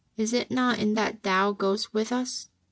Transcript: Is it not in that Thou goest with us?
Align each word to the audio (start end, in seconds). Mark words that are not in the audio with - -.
Is 0.17 0.33
it 0.33 0.49
not 0.49 0.79
in 0.79 0.95
that 0.95 1.21
Thou 1.21 1.51
goest 1.51 1.93
with 1.93 2.11
us? 2.11 2.47